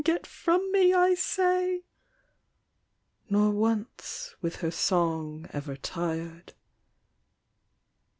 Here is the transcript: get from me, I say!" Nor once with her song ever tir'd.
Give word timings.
get 0.03 0.25
from 0.25 0.71
me, 0.71 0.95
I 0.95 1.13
say!" 1.13 1.83
Nor 3.29 3.51
once 3.51 4.33
with 4.41 4.55
her 4.61 4.71
song 4.71 5.45
ever 5.53 5.75
tir'd. 5.75 6.55